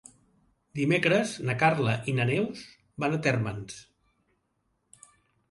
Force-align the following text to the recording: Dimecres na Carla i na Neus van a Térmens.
Dimecres 0.77 1.33
na 1.49 1.55
Carla 1.63 1.93
i 2.13 2.15
na 2.21 2.27
Neus 2.31 2.65
van 3.05 3.19
a 3.19 3.21
Térmens. 3.29 3.79